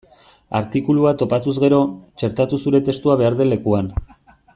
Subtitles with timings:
[0.59, 1.81] Artikulua topatuz gero,
[2.23, 3.93] txertatu zure testua behar den lekuan.